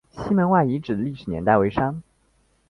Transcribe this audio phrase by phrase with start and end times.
[0.17, 2.01] 西门外遗址的历史年代为商。